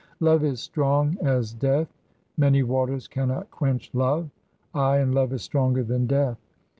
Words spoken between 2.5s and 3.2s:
waters